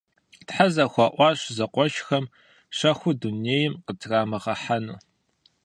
[0.47, 2.25] Тхьэ зэхуаӀуащ зэкъуэшхэм
[2.77, 4.97] щэхур дунейм къытрамыгъэхьэну.